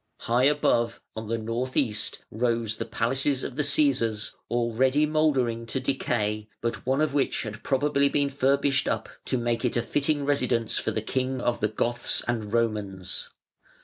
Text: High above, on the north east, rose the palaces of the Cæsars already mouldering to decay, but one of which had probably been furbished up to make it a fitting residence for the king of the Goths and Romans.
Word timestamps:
High 0.21 0.45
above, 0.45 0.99
on 1.15 1.27
the 1.27 1.37
north 1.37 1.77
east, 1.77 2.25
rose 2.31 2.77
the 2.77 2.85
palaces 2.85 3.43
of 3.43 3.55
the 3.55 3.61
Cæsars 3.61 4.31
already 4.49 5.05
mouldering 5.05 5.67
to 5.67 5.79
decay, 5.79 6.49
but 6.59 6.87
one 6.87 7.01
of 7.01 7.13
which 7.13 7.43
had 7.43 7.61
probably 7.61 8.09
been 8.09 8.31
furbished 8.31 8.87
up 8.87 9.09
to 9.25 9.37
make 9.37 9.63
it 9.63 9.77
a 9.77 9.83
fitting 9.83 10.25
residence 10.25 10.79
for 10.79 10.89
the 10.89 11.03
king 11.03 11.39
of 11.39 11.59
the 11.59 11.67
Goths 11.67 12.23
and 12.27 12.51
Romans. 12.51 13.29